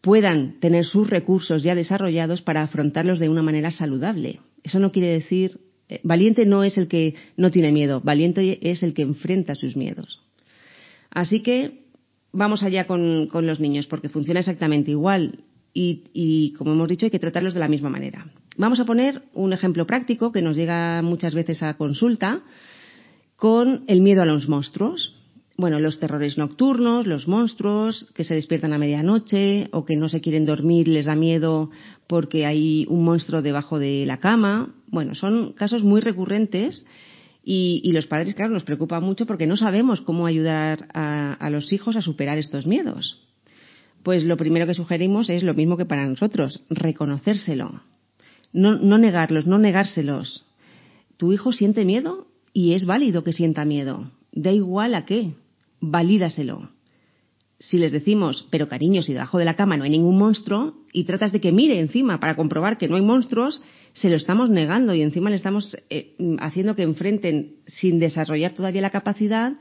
puedan 0.00 0.60
tener 0.60 0.84
sus 0.84 1.08
recursos 1.08 1.62
ya 1.62 1.74
desarrollados 1.74 2.42
para 2.42 2.62
afrontarlos 2.62 3.18
de 3.18 3.28
una 3.28 3.42
manera 3.42 3.70
saludable. 3.70 4.40
Eso 4.62 4.78
no 4.78 4.92
quiere 4.92 5.08
decir, 5.08 5.60
eh, 5.88 6.00
valiente 6.04 6.46
no 6.46 6.64
es 6.64 6.78
el 6.78 6.88
que 6.88 7.14
no 7.36 7.50
tiene 7.50 7.72
miedo, 7.72 8.00
valiente 8.00 8.58
es 8.70 8.82
el 8.82 8.94
que 8.94 9.02
enfrenta 9.02 9.54
sus 9.54 9.76
miedos. 9.76 10.20
Así 11.10 11.40
que 11.40 11.84
vamos 12.32 12.62
allá 12.62 12.86
con, 12.86 13.28
los 13.32 13.60
niños, 13.60 13.86
porque 13.86 14.08
funciona 14.08 14.40
exactamente 14.40 14.90
igual 14.90 15.40
y, 15.74 16.04
y, 16.12 16.52
como 16.52 16.72
hemos 16.72 16.88
dicho, 16.88 17.06
hay 17.06 17.10
que 17.10 17.18
tratarlos 17.18 17.54
de 17.54 17.60
la 17.60 17.68
misma 17.68 17.88
manera. 17.88 18.30
Vamos 18.56 18.80
a 18.80 18.84
poner 18.84 19.22
un 19.34 19.52
ejemplo 19.52 19.86
práctico 19.86 20.32
que 20.32 20.42
nos 20.42 20.56
llega 20.56 21.00
muchas 21.02 21.34
veces 21.34 21.62
a 21.62 21.76
consulta 21.76 22.42
con 23.36 23.84
el 23.86 24.00
miedo 24.00 24.22
a 24.22 24.26
los 24.26 24.48
monstruos. 24.48 25.14
Bueno, 25.58 25.80
los 25.80 25.98
terrores 25.98 26.38
nocturnos, 26.38 27.08
los 27.08 27.26
monstruos 27.26 28.08
que 28.14 28.22
se 28.22 28.36
despiertan 28.36 28.72
a 28.72 28.78
medianoche 28.78 29.68
o 29.72 29.84
que 29.84 29.96
no 29.96 30.08
se 30.08 30.20
quieren 30.20 30.46
dormir 30.46 30.86
les 30.86 31.06
da 31.06 31.16
miedo 31.16 31.70
porque 32.06 32.46
hay 32.46 32.86
un 32.88 33.04
monstruo 33.04 33.42
debajo 33.42 33.80
de 33.80 34.06
la 34.06 34.18
cama. 34.18 34.72
Bueno, 34.86 35.16
son 35.16 35.54
casos 35.54 35.82
muy 35.82 36.00
recurrentes 36.00 36.86
y, 37.42 37.90
los 37.90 38.06
padres, 38.06 38.36
claro, 38.36 38.52
nos 38.52 38.62
preocupa 38.62 39.00
mucho 39.00 39.26
porque 39.26 39.48
no 39.48 39.56
sabemos 39.56 40.00
cómo 40.00 40.26
ayudar 40.26 40.86
a, 40.94 41.32
a 41.32 41.50
los 41.50 41.72
hijos 41.72 41.96
a 41.96 42.02
superar 42.02 42.38
estos 42.38 42.64
miedos. 42.64 43.18
Pues 44.04 44.22
lo 44.22 44.36
primero 44.36 44.64
que 44.64 44.74
sugerimos 44.74 45.28
es 45.28 45.42
lo 45.42 45.54
mismo 45.54 45.76
que 45.76 45.86
para 45.86 46.06
nosotros, 46.06 46.64
reconocérselo. 46.70 47.82
No, 48.52 48.76
no 48.76 48.96
negarlos, 48.96 49.48
no 49.48 49.58
negárselos. 49.58 50.46
Tu 51.16 51.32
hijo 51.32 51.50
siente 51.50 51.84
miedo 51.84 52.28
y 52.52 52.74
es 52.74 52.86
válido 52.86 53.24
que 53.24 53.32
sienta 53.32 53.64
miedo. 53.64 54.12
Da 54.30 54.52
igual 54.52 54.94
a 54.94 55.04
qué 55.04 55.32
valídaselo. 55.80 56.70
Si 57.60 57.76
les 57.76 57.90
decimos, 57.90 58.46
pero 58.50 58.68
cariño, 58.68 59.02
si 59.02 59.12
debajo 59.12 59.38
de 59.38 59.44
la 59.44 59.54
cama 59.54 59.76
no 59.76 59.84
hay 59.84 59.90
ningún 59.90 60.16
monstruo, 60.16 60.74
y 60.92 61.04
tratas 61.04 61.32
de 61.32 61.40
que 61.40 61.52
mire 61.52 61.80
encima 61.80 62.20
para 62.20 62.36
comprobar 62.36 62.78
que 62.78 62.88
no 62.88 62.96
hay 62.96 63.02
monstruos, 63.02 63.60
se 63.92 64.10
lo 64.10 64.16
estamos 64.16 64.48
negando 64.48 64.94
y 64.94 65.02
encima 65.02 65.30
le 65.30 65.36
estamos 65.36 65.76
eh, 65.90 66.14
haciendo 66.40 66.76
que 66.76 66.82
enfrenten, 66.82 67.56
sin 67.66 67.98
desarrollar 67.98 68.52
todavía 68.52 68.80
la 68.80 68.90
capacidad, 68.90 69.54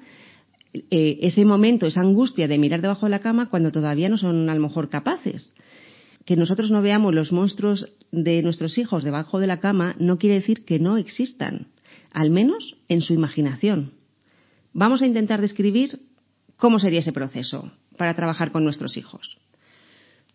eh, 0.74 1.20
ese 1.22 1.44
momento, 1.46 1.88
esa 1.88 2.02
angustia 2.02 2.48
de 2.48 2.58
mirar 2.58 2.82
debajo 2.82 3.06
de 3.08 3.12
la 3.12 3.20
cama 3.20 3.50
cuando 3.50 3.72
todavía 3.72 4.10
no 4.10 4.18
son 4.18 4.50
a 4.50 4.56
lo 4.56 4.62
mejor 4.62 4.90
capaces. 4.90 5.56
Que 6.26 6.36
nosotros 6.36 6.72
no 6.72 6.82
veamos 6.82 7.16
los 7.16 7.32
monstruos 7.32 7.94
de 8.12 8.42
nuestros 8.44 8.78
hijos 8.78 9.04
debajo 9.04 9.40
de 9.40 9.48
la 9.48 9.60
cama 9.60 9.96
no 9.98 10.18
quiere 10.18 10.36
decir 10.36 10.66
que 10.66 10.80
no 10.80 10.98
existan, 10.98 11.68
al 12.12 12.30
menos 12.30 12.78
en 12.90 13.02
su 13.02 13.14
imaginación. 13.14 13.94
Vamos 14.74 15.02
a 15.02 15.08
intentar 15.08 15.42
describir 15.42 16.00
cómo 16.58 16.80
sería 16.80 17.00
ese 17.00 17.14
proceso 17.14 17.72
para 17.98 18.16
trabajar 18.16 18.52
con 18.52 18.64
nuestros 18.64 18.98
hijos. 18.98 19.38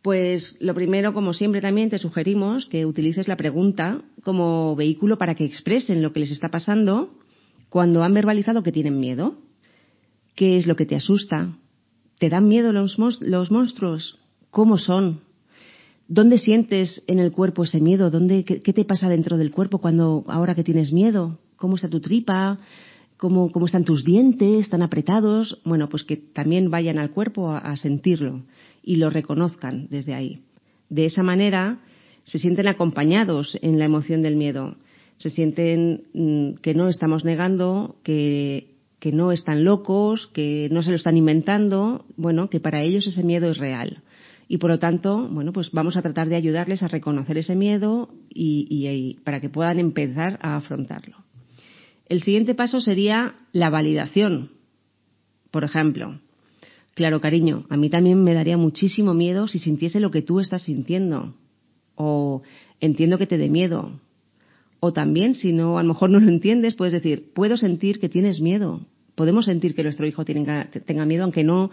Pues 0.02 0.56
lo 0.60 0.74
primero, 0.74 1.12
como 1.12 1.32
siempre 1.32 1.60
también 1.60 1.88
te 1.88 1.98
sugerimos 1.98 2.66
que 2.66 2.86
utilices 2.86 3.28
la 3.28 3.36
pregunta 3.36 4.02
como 4.24 4.74
vehículo 4.74 5.16
para 5.16 5.36
que 5.36 5.44
expresen 5.44 6.02
lo 6.02 6.12
que 6.12 6.20
les 6.20 6.32
está 6.32 6.48
pasando 6.48 7.14
cuando 7.68 8.02
han 8.02 8.12
verbalizado 8.12 8.64
que 8.64 8.72
tienen 8.72 8.98
miedo. 8.98 9.36
¿Qué 10.34 10.56
es 10.56 10.66
lo 10.66 10.74
que 10.74 10.86
te 10.86 10.96
asusta? 10.96 11.56
¿Te 12.18 12.30
dan 12.30 12.48
miedo 12.48 12.72
los, 12.72 12.98
monstruos? 12.98 14.18
¿Cómo 14.50 14.76
son? 14.76 15.20
¿Dónde 16.08 16.38
sientes 16.38 17.04
en 17.06 17.20
el 17.20 17.30
cuerpo 17.30 17.62
ese 17.62 17.80
miedo? 17.80 18.10
¿Dónde, 18.10 18.44
qué, 18.44 18.60
qué, 18.60 18.72
te 18.72 18.84
pasa 18.84 19.08
dentro 19.08 19.36
del 19.36 19.52
cuerpo 19.52 19.78
cuando 19.78 20.24
ahora 20.26 20.56
que 20.56 20.64
tienes 20.64 20.92
miedo? 20.92 21.38
¿Cómo 21.56 21.76
está 21.76 21.88
tu 21.88 22.00
tripa? 22.00 22.58
Cómo, 23.22 23.52
cómo 23.52 23.66
están 23.66 23.84
tus 23.84 24.04
dientes, 24.04 24.64
están 24.64 24.82
apretados, 24.82 25.60
bueno, 25.64 25.88
pues 25.88 26.02
que 26.02 26.16
también 26.16 26.70
vayan 26.70 26.98
al 26.98 27.12
cuerpo 27.12 27.52
a, 27.52 27.76
sentirlo 27.76 28.42
y 28.82 28.96
lo 28.96 29.10
reconozcan 29.10 29.86
desde 29.90 30.12
ahí. 30.12 30.40
De 30.88 31.04
esa 31.04 31.22
manera 31.22 31.78
se 32.24 32.40
sienten 32.40 32.66
acompañados 32.66 33.56
en 33.62 33.78
la 33.78 33.84
emoción 33.84 34.22
del 34.22 34.34
miedo, 34.34 34.74
se 35.14 35.30
sienten 35.30 36.02
mmm, 36.12 36.54
que 36.62 36.74
no 36.74 36.88
estamos 36.88 37.24
negando, 37.24 37.94
que, 38.02 38.74
que 38.98 39.12
no 39.12 39.30
están 39.30 39.62
locos, 39.62 40.26
que 40.34 40.68
no 40.72 40.82
se 40.82 40.90
lo 40.90 40.96
están 40.96 41.16
inventando, 41.16 42.04
bueno, 42.16 42.50
que 42.50 42.58
para 42.58 42.82
ellos 42.82 43.06
ese 43.06 43.22
miedo 43.22 43.52
es 43.52 43.58
real. 43.58 44.02
Y 44.48 44.58
por 44.58 44.70
lo 44.70 44.80
tanto, 44.80 45.28
bueno, 45.28 45.52
pues 45.52 45.70
vamos 45.70 45.96
a 45.96 46.02
tratar 46.02 46.28
de 46.28 46.34
ayudarles 46.34 46.82
a 46.82 46.88
reconocer 46.88 47.38
ese 47.38 47.54
miedo 47.54 48.08
y 48.34 49.16
para 49.22 49.40
que 49.40 49.48
puedan 49.48 49.78
empezar 49.78 50.40
a 50.42 50.56
afrontarlo. 50.56 51.22
El 52.12 52.22
siguiente 52.22 52.54
paso 52.54 52.82
sería 52.82 53.36
la 53.52 53.70
validación. 53.70 54.50
Por 55.50 55.64
ejemplo, 55.64 56.20
claro, 56.94 57.22
cariño, 57.22 57.64
a 57.70 57.78
mí 57.78 57.88
también 57.88 58.22
me 58.22 58.34
daría 58.34 58.58
muchísimo 58.58 59.14
miedo 59.14 59.48
si 59.48 59.58
sintiese 59.58 59.98
lo 59.98 60.10
que 60.10 60.20
tú 60.20 60.38
estás 60.38 60.60
sintiendo. 60.60 61.34
O 61.94 62.42
entiendo 62.80 63.16
que 63.16 63.26
te 63.26 63.38
dé 63.38 63.48
miedo. 63.48 63.98
O 64.78 64.92
también, 64.92 65.34
si 65.34 65.54
no, 65.54 65.78
a 65.78 65.82
lo 65.82 65.88
mejor 65.88 66.10
no 66.10 66.20
lo 66.20 66.28
entiendes, 66.28 66.74
puedes 66.74 66.92
decir, 66.92 67.32
puedo 67.32 67.56
sentir 67.56 67.98
que 67.98 68.10
tienes 68.10 68.42
miedo. 68.42 68.82
Podemos 69.14 69.46
sentir 69.46 69.74
que 69.74 69.82
nuestro 69.82 70.06
hijo 70.06 70.26
tenga, 70.26 70.68
miedo, 71.06 71.22
aunque 71.22 71.44
no 71.44 71.70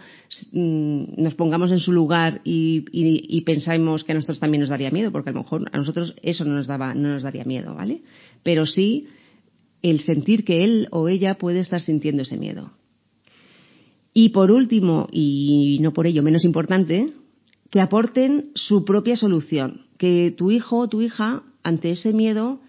mmm, 0.52 1.02
nos 1.18 1.34
pongamos 1.34 1.70
en 1.70 1.80
su 1.80 1.92
lugar 1.92 2.40
y, 2.44 2.86
y, 2.92 3.26
y, 3.28 3.42
pensamos 3.42 4.04
que 4.04 4.12
a 4.12 4.14
nosotros 4.14 4.40
también 4.40 4.62
nos 4.62 4.70
daría 4.70 4.90
miedo, 4.90 5.12
porque 5.12 5.28
a 5.28 5.32
lo 5.34 5.40
mejor 5.40 5.68
a 5.70 5.76
nosotros 5.76 6.14
eso 6.22 6.46
no 6.46 6.54
nos, 6.54 6.66
daba, 6.66 6.94
no 6.94 7.08
nos 7.10 7.24
daría 7.24 7.44
miedo, 7.44 7.74
¿vale? 7.74 8.00
Pero 8.42 8.64
sí 8.64 9.06
el 9.82 10.00
sentir 10.00 10.44
que 10.44 10.64
él 10.64 10.88
o 10.90 11.08
ella 11.08 11.34
puede 11.34 11.60
estar 11.60 11.80
sintiendo 11.80 12.22
ese 12.22 12.36
miedo. 12.36 12.72
Y 14.12 14.30
por 14.30 14.50
último, 14.50 15.06
y 15.12 15.78
no 15.80 15.92
por 15.92 16.06
ello 16.06 16.22
menos 16.22 16.44
importante, 16.44 17.12
que 17.70 17.80
aporten 17.80 18.50
su 18.54 18.84
propia 18.84 19.16
solución, 19.16 19.86
que 19.96 20.34
tu 20.36 20.50
hijo 20.50 20.78
o 20.78 20.88
tu 20.88 21.00
hija 21.00 21.42
ante 21.62 21.92
ese 21.92 22.12
miedo 22.12 22.60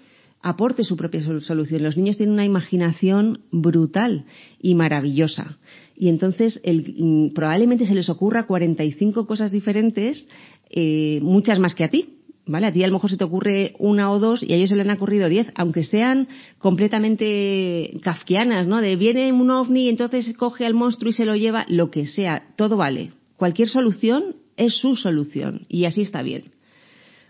aporte 0.43 0.83
su 0.83 0.97
propia 0.97 1.21
solución. 1.41 1.83
Los 1.83 1.97
niños 1.97 2.17
tienen 2.17 2.33
una 2.33 2.45
imaginación 2.45 3.41
brutal 3.51 4.25
y 4.59 4.75
maravillosa. 4.75 5.57
Y 5.95 6.09
entonces 6.09 6.59
el, 6.63 7.31
probablemente 7.35 7.85
se 7.85 7.93
les 7.93 8.09
ocurra 8.09 8.47
45 8.47 9.27
cosas 9.27 9.51
diferentes, 9.51 10.27
eh, 10.69 11.19
muchas 11.21 11.59
más 11.59 11.75
que 11.75 11.83
a 11.83 11.89
ti, 11.89 12.20
¿vale? 12.45 12.67
A 12.67 12.71
ti 12.71 12.83
a 12.83 12.87
lo 12.87 12.93
mejor 12.93 13.09
se 13.09 13.17
te 13.17 13.23
ocurre 13.23 13.73
una 13.79 14.11
o 14.11 14.19
dos 14.19 14.43
y 14.43 14.53
a 14.53 14.55
ellos 14.55 14.69
se 14.69 14.75
le 14.75 14.81
han 14.81 14.91
ocurrido 14.91 15.29
diez, 15.29 15.51
aunque 15.55 15.83
sean 15.83 16.27
completamente 16.57 17.97
kafkianas, 18.01 18.67
¿no? 18.67 18.81
De 18.81 18.95
viene 18.95 19.31
un 19.31 19.49
ovni 19.49 19.85
y 19.85 19.89
entonces 19.89 20.35
coge 20.37 20.65
al 20.65 20.73
monstruo 20.73 21.09
y 21.09 21.13
se 21.13 21.25
lo 21.25 21.35
lleva, 21.35 21.65
lo 21.67 21.91
que 21.91 22.07
sea, 22.07 22.43
todo 22.55 22.77
vale. 22.77 23.11
Cualquier 23.37 23.67
solución 23.67 24.35
es 24.57 24.75
su 24.75 24.95
solución 24.95 25.65
y 25.67 25.85
así 25.85 26.01
está 26.01 26.21
bien. 26.21 26.51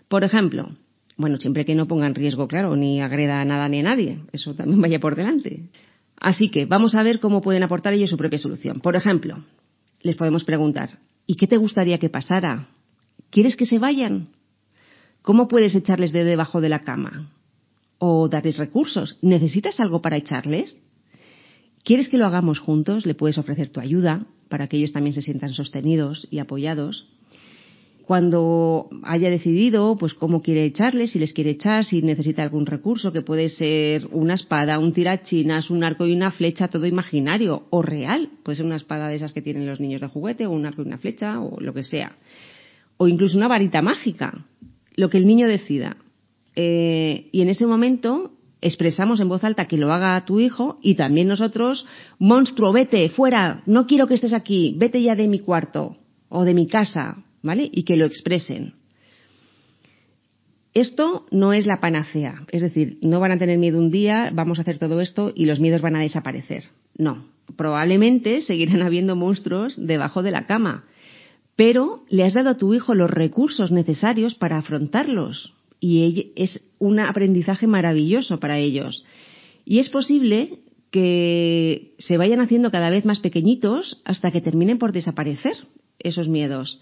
Por 0.08 0.24
ejemplo, 0.24 0.70
bueno, 1.16 1.38
siempre 1.38 1.64
que 1.64 1.74
no 1.74 1.86
ponga 1.86 2.06
en 2.06 2.14
riesgo, 2.14 2.48
claro, 2.48 2.76
ni 2.76 3.00
agreda 3.00 3.40
a 3.40 3.44
nada 3.44 3.68
ni 3.68 3.80
a 3.80 3.82
nadie, 3.82 4.20
eso 4.32 4.54
también 4.54 4.80
vaya 4.80 4.98
por 4.98 5.16
delante. 5.16 5.68
Así 6.20 6.50
que 6.50 6.66
vamos 6.66 6.94
a 6.94 7.02
ver 7.02 7.18
cómo 7.20 7.42
pueden 7.42 7.62
aportar 7.62 7.92
ellos 7.92 8.10
su 8.10 8.16
propia 8.16 8.38
solución. 8.38 8.80
Por 8.80 8.96
ejemplo, 8.96 9.44
les 10.02 10.16
podemos 10.16 10.44
preguntar, 10.44 10.98
¿y 11.26 11.36
qué 11.36 11.46
te 11.46 11.56
gustaría 11.56 11.98
que 11.98 12.08
pasara? 12.08 12.68
¿Quieres 13.30 13.56
que 13.56 13.66
se 13.66 13.78
vayan? 13.78 14.28
¿Cómo 15.22 15.46
puedes 15.46 15.74
echarles 15.76 16.12
de 16.12 16.24
debajo 16.24 16.60
de 16.60 16.68
la 16.68 16.80
cama? 16.80 17.30
¿O 17.98 18.28
darles 18.28 18.58
recursos? 18.58 19.18
¿Necesitas 19.22 19.78
algo 19.78 20.02
para 20.02 20.16
echarles? 20.16 20.80
¿Quieres 21.84 22.08
que 22.08 22.18
lo 22.18 22.26
hagamos 22.26 22.58
juntos? 22.58 23.06
Le 23.06 23.14
puedes 23.14 23.38
ofrecer 23.38 23.70
tu 23.70 23.80
ayuda 23.80 24.26
para 24.48 24.66
que 24.66 24.76
ellos 24.76 24.92
también 24.92 25.14
se 25.14 25.22
sientan 25.22 25.52
sostenidos 25.52 26.26
y 26.30 26.40
apoyados. 26.40 27.06
Cuando 28.04 28.90
haya 29.04 29.30
decidido, 29.30 29.96
pues 29.96 30.12
cómo 30.12 30.42
quiere 30.42 30.64
echarles, 30.64 31.12
si 31.12 31.20
les 31.20 31.32
quiere 31.32 31.50
echar, 31.50 31.84
si 31.84 32.02
necesita 32.02 32.42
algún 32.42 32.66
recurso, 32.66 33.12
que 33.12 33.22
puede 33.22 33.48
ser 33.48 34.08
una 34.10 34.34
espada, 34.34 34.80
un 34.80 34.92
tirachinas, 34.92 35.70
un 35.70 35.84
arco 35.84 36.04
y 36.04 36.12
una 36.12 36.32
flecha, 36.32 36.66
todo 36.66 36.84
imaginario 36.86 37.66
o 37.70 37.80
real. 37.80 38.28
Puede 38.42 38.56
ser 38.56 38.66
una 38.66 38.76
espada 38.76 39.06
de 39.06 39.14
esas 39.14 39.32
que 39.32 39.40
tienen 39.40 39.66
los 39.66 39.78
niños 39.78 40.00
de 40.00 40.08
juguete, 40.08 40.46
o 40.46 40.50
un 40.50 40.66
arco 40.66 40.82
y 40.82 40.86
una 40.86 40.98
flecha, 40.98 41.40
o 41.40 41.60
lo 41.60 41.72
que 41.72 41.84
sea. 41.84 42.16
O 42.96 43.06
incluso 43.06 43.38
una 43.38 43.48
varita 43.48 43.82
mágica, 43.82 44.46
lo 44.96 45.10
que 45.10 45.18
el 45.18 45.26
niño 45.26 45.46
decida. 45.46 45.96
Eh, 46.54 47.28
y 47.32 47.42
en 47.42 47.48
ese 47.48 47.66
momento 47.66 48.32
expresamos 48.60 49.20
en 49.20 49.28
voz 49.28 49.44
alta 49.44 49.66
que 49.66 49.76
lo 49.76 49.92
haga 49.92 50.24
tu 50.24 50.38
hijo 50.38 50.78
y 50.82 50.94
también 50.94 51.28
nosotros, 51.28 51.86
monstruo, 52.18 52.72
vete, 52.72 53.08
fuera, 53.10 53.62
no 53.66 53.86
quiero 53.86 54.06
que 54.06 54.14
estés 54.14 54.32
aquí, 54.32 54.74
vete 54.78 55.02
ya 55.02 55.16
de 55.16 55.28
mi 55.28 55.40
cuarto 55.40 55.96
o 56.28 56.44
de 56.44 56.54
mi 56.54 56.66
casa, 56.66 57.24
¿vale? 57.42 57.68
Y 57.70 57.82
que 57.82 57.96
lo 57.96 58.06
expresen. 58.06 58.74
Esto 60.74 61.26
no 61.30 61.52
es 61.52 61.66
la 61.66 61.80
panacea, 61.80 62.46
es 62.50 62.62
decir, 62.62 62.96
no 63.02 63.20
van 63.20 63.32
a 63.32 63.38
tener 63.38 63.58
miedo 63.58 63.78
un 63.78 63.90
día, 63.90 64.30
vamos 64.32 64.58
a 64.58 64.62
hacer 64.62 64.78
todo 64.78 65.02
esto 65.02 65.30
y 65.34 65.44
los 65.44 65.60
miedos 65.60 65.82
van 65.82 65.96
a 65.96 66.00
desaparecer. 66.00 66.64
No, 66.96 67.26
probablemente 67.56 68.40
seguirán 68.40 68.80
habiendo 68.80 69.14
monstruos 69.14 69.74
debajo 69.76 70.22
de 70.22 70.30
la 70.30 70.46
cama, 70.46 70.84
pero 71.56 72.04
le 72.08 72.24
has 72.24 72.34
dado 72.34 72.50
a 72.50 72.58
tu 72.58 72.74
hijo 72.74 72.94
los 72.94 73.10
recursos 73.10 73.70
necesarios 73.70 74.34
para 74.34 74.58
afrontarlos 74.58 75.52
y 75.80 76.32
es 76.36 76.60
un 76.78 77.00
aprendizaje 77.00 77.66
maravilloso 77.66 78.38
para 78.38 78.58
ellos. 78.58 79.04
Y 79.64 79.80
es 79.80 79.88
posible 79.88 80.60
que 80.90 81.94
se 81.98 82.16
vayan 82.18 82.40
haciendo 82.40 82.70
cada 82.70 82.90
vez 82.90 83.04
más 83.04 83.18
pequeñitos 83.18 84.00
hasta 84.04 84.30
que 84.30 84.40
terminen 84.40 84.78
por 84.78 84.92
desaparecer 84.92 85.56
esos 85.98 86.28
miedos. 86.28 86.80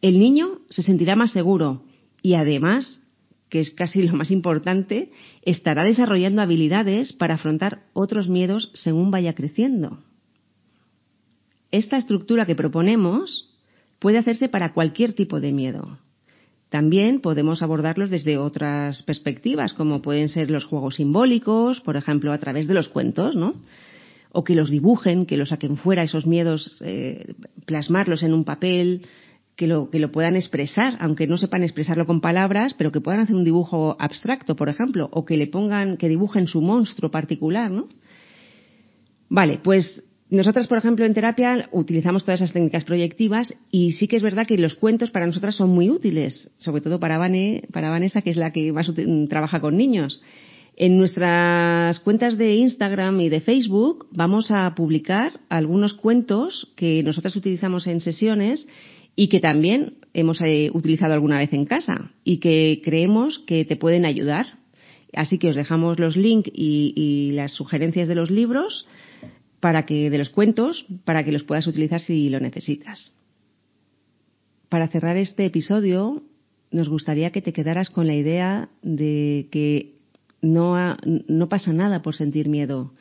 El 0.00 0.18
niño 0.18 0.60
se 0.68 0.82
sentirá 0.82 1.14
más 1.16 1.32
seguro 1.32 1.84
y 2.22 2.34
además, 2.34 3.02
que 3.48 3.60
es 3.60 3.70
casi 3.70 4.02
lo 4.02 4.14
más 4.14 4.30
importante, 4.30 5.10
estará 5.42 5.84
desarrollando 5.84 6.42
habilidades 6.42 7.12
para 7.12 7.34
afrontar 7.34 7.84
otros 7.92 8.28
miedos 8.28 8.70
según 8.74 9.10
vaya 9.10 9.34
creciendo. 9.34 9.98
Esta 11.70 11.98
estructura 11.98 12.46
que 12.46 12.54
proponemos 12.54 13.47
puede 13.98 14.18
hacerse 14.18 14.48
para 14.48 14.72
cualquier 14.72 15.12
tipo 15.12 15.40
de 15.40 15.52
miedo. 15.52 15.98
También 16.68 17.20
podemos 17.20 17.62
abordarlos 17.62 18.10
desde 18.10 18.36
otras 18.36 19.02
perspectivas, 19.02 19.72
como 19.72 20.02
pueden 20.02 20.28
ser 20.28 20.50
los 20.50 20.64
juegos 20.64 20.96
simbólicos, 20.96 21.80
por 21.80 21.96
ejemplo, 21.96 22.32
a 22.32 22.38
través 22.38 22.66
de 22.66 22.74
los 22.74 22.88
cuentos, 22.88 23.34
¿no? 23.34 23.54
o 24.30 24.44
que 24.44 24.54
los 24.54 24.70
dibujen, 24.70 25.26
que 25.26 25.36
los 25.36 25.48
saquen 25.50 25.76
fuera, 25.76 26.02
esos 26.02 26.26
miedos, 26.26 26.78
eh, 26.84 27.34
plasmarlos 27.64 28.22
en 28.22 28.34
un 28.34 28.44
papel, 28.44 29.06
que 29.56 29.66
lo, 29.66 29.90
que 29.90 29.98
lo 29.98 30.12
puedan 30.12 30.36
expresar, 30.36 30.96
aunque 31.00 31.26
no 31.26 31.36
sepan 31.36 31.64
expresarlo 31.64 32.06
con 32.06 32.20
palabras, 32.20 32.74
pero 32.74 32.92
que 32.92 33.00
puedan 33.00 33.20
hacer 33.20 33.34
un 33.34 33.44
dibujo 33.44 33.96
abstracto, 33.98 34.54
por 34.54 34.68
ejemplo, 34.68 35.08
o 35.12 35.24
que 35.24 35.36
le 35.36 35.48
pongan, 35.48 35.96
que 35.96 36.08
dibujen 36.08 36.46
su 36.46 36.60
monstruo 36.60 37.10
particular, 37.10 37.70
¿no? 37.70 37.88
Vale, 39.28 39.58
pues 39.62 40.04
nosotras, 40.30 40.66
por 40.66 40.76
ejemplo, 40.76 41.06
en 41.06 41.14
terapia 41.14 41.70
utilizamos 41.72 42.24
todas 42.24 42.42
esas 42.42 42.52
técnicas 42.52 42.84
proyectivas 42.84 43.54
y 43.70 43.92
sí 43.92 44.08
que 44.08 44.16
es 44.16 44.22
verdad 44.22 44.46
que 44.46 44.58
los 44.58 44.74
cuentos 44.74 45.10
para 45.10 45.26
nosotras 45.26 45.54
son 45.54 45.70
muy 45.70 45.88
útiles, 45.88 46.50
sobre 46.58 46.82
todo 46.82 47.00
para, 47.00 47.18
para 47.72 47.90
Vanessa, 47.90 48.20
que 48.20 48.30
es 48.30 48.36
la 48.36 48.52
que 48.52 48.70
más 48.70 48.90
trabaja 49.30 49.60
con 49.60 49.76
niños. 49.76 50.20
En 50.76 50.98
nuestras 50.98 51.98
cuentas 52.00 52.36
de 52.36 52.56
Instagram 52.56 53.20
y 53.22 53.30
de 53.30 53.40
Facebook 53.40 54.06
vamos 54.12 54.50
a 54.50 54.74
publicar 54.74 55.40
algunos 55.48 55.94
cuentos 55.94 56.72
que 56.76 57.02
nosotras 57.02 57.34
utilizamos 57.34 57.86
en 57.86 58.02
sesiones 58.02 58.68
y 59.16 59.28
que 59.28 59.40
también 59.40 59.94
hemos 60.12 60.40
eh, 60.42 60.70
utilizado 60.74 61.14
alguna 61.14 61.38
vez 61.38 61.52
en 61.54 61.64
casa 61.64 62.12
y 62.22 62.36
que 62.36 62.82
creemos 62.84 63.38
que 63.40 63.64
te 63.64 63.76
pueden 63.76 64.04
ayudar. 64.04 64.58
Así 65.14 65.38
que 65.38 65.48
os 65.48 65.56
dejamos 65.56 65.98
los 65.98 66.16
links 66.16 66.50
y, 66.54 66.92
y 66.94 67.30
las 67.32 67.54
sugerencias 67.54 68.08
de 68.08 68.14
los 68.14 68.30
libros 68.30 68.86
para 69.60 69.86
que 69.86 70.10
de 70.10 70.18
los 70.18 70.30
cuentos 70.30 70.86
para 71.04 71.24
que 71.24 71.32
los 71.32 71.44
puedas 71.44 71.66
utilizar 71.66 72.00
si 72.00 72.28
lo 72.28 72.40
necesitas. 72.40 73.12
Para 74.68 74.88
cerrar 74.88 75.16
este 75.16 75.46
episodio, 75.46 76.22
nos 76.70 76.88
gustaría 76.88 77.30
que 77.30 77.42
te 77.42 77.52
quedaras 77.52 77.90
con 77.90 78.06
la 78.06 78.14
idea 78.14 78.68
de 78.82 79.48
que 79.50 79.94
no, 80.42 80.76
no 81.04 81.48
pasa 81.48 81.72
nada 81.72 82.02
por 82.02 82.14
sentir 82.14 82.48
miedo, 82.48 82.92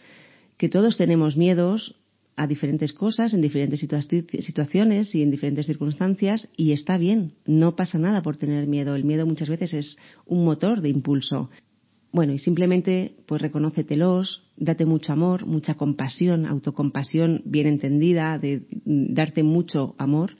que 0.58 0.70
todos 0.70 0.98
tenemos 0.98 1.36
miedos 1.36 1.96
a 2.38 2.46
diferentes 2.46 2.94
cosas, 2.94 3.34
en 3.34 3.42
diferentes 3.42 3.80
situaciones 3.80 5.14
y 5.16 5.24
en 5.24 5.32
diferentes 5.32 5.66
circunstancias, 5.66 6.50
y 6.56 6.72
está 6.72 6.98
bien, 6.98 7.34
no 7.46 7.76
pasa 7.76 7.98
nada 7.98 8.22
por 8.22 8.38
tener 8.38 8.68
miedo. 8.68 8.96
El 8.96 9.06
miedo 9.06 9.26
muchas 9.26 9.50
veces 9.50 9.74
es 9.74 9.98
un 10.26 10.46
motor 10.46 10.82
de 10.82 10.90
impulso. 10.90 11.50
Bueno, 12.12 12.34
y 12.34 12.40
simplemente, 12.40 13.16
pues 13.26 13.42
reconócetelos, 13.42 14.44
date 14.56 14.86
mucho 14.86 15.14
amor, 15.14 15.46
mucha 15.46 15.76
compasión, 15.76 16.46
autocompasión 16.46 17.42
bien 17.46 17.68
entendida, 17.68 18.40
de 18.40 18.64
darte 18.86 19.44
mucho 19.44 19.96
amor. 19.98 20.38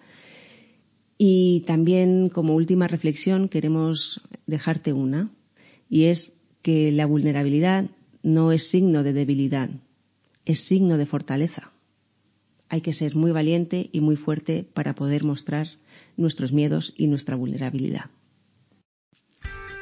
Y 1.18 1.64
también, 1.68 2.30
como 2.30 2.56
última 2.56 2.88
reflexión, 2.88 3.50
queremos 3.50 4.22
dejarte 4.46 4.94
una, 4.94 5.32
y 5.90 6.06
es 6.06 6.34
que 6.62 6.92
la 6.92 7.06
vulnerabilidad 7.06 7.90
no 8.24 8.52
es 8.52 8.70
signo 8.70 9.04
de 9.04 9.14
debilidad, 9.14 9.70
es 10.46 10.68
signo 10.68 10.98
de 10.98 11.06
fortaleza 11.06 11.72
hay 12.70 12.82
que 12.82 12.94
ser 12.94 13.16
muy 13.16 13.32
valiente 13.32 13.90
y 13.92 14.02
muy 14.02 14.16
fuerte 14.16 14.66
para 14.74 14.94
poder 14.94 15.24
mostrar 15.24 15.68
nuestros 16.18 16.52
miedos 16.52 16.94
y 16.98 17.08
nuestra 17.08 17.36
vulnerabilidad. 17.36 18.06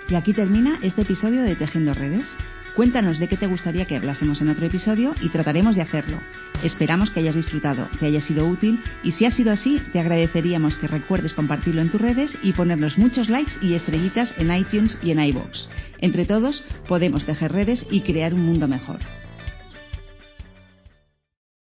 Y 0.08 0.16
aquí 0.16 0.34
termina 0.34 0.78
este 0.84 1.02
episodio 1.02 1.42
de 1.42 1.56
Tejiendo 1.56 1.94
Redes. 1.94 2.28
Cuéntanos 2.76 3.18
de 3.18 3.28
qué 3.28 3.38
te 3.38 3.48
gustaría 3.48 3.86
que 3.86 3.96
hablásemos 3.96 4.40
en 4.40 4.50
otro 4.50 4.66
episodio 4.66 5.16
y 5.22 5.30
trataremos 5.30 5.76
de 5.76 5.82
hacerlo. 5.82 6.20
Esperamos 6.62 7.10
que 7.10 7.22
hayas 7.22 7.36
disfrutado, 7.36 7.90
que 8.00 8.06
haya 8.06 8.22
sido 8.22 8.46
útil 8.48 8.80
y 9.04 9.14
si 9.14 9.26
ha 9.26 9.32
sido 9.32 9.52
así, 9.52 9.82
te 9.94 10.00
agradeceríamos 10.00 10.76
que 10.76 10.88
recuerdes 10.88 11.34
compartirlo 11.34 11.82
en 11.82 11.90
tus 11.90 12.02
redes 12.02 12.38
y 12.44 12.54
ponernos 12.54 12.98
muchos 13.00 13.30
likes 13.30 13.54
y 13.62 13.74
estrellitas 13.74 14.34
en 14.38 14.54
iTunes 14.54 15.00
y 15.02 15.12
en 15.12 15.24
iBox. 15.24 15.68
Entre 16.00 16.26
todos 16.26 16.64
podemos 16.88 17.26
tejer 17.26 17.52
redes 17.52 17.86
y 17.90 18.02
crear 18.02 18.34
un 18.34 18.46
mundo 18.46 18.68
mejor. 18.68 19.00